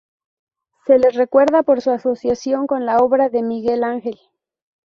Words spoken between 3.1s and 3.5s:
de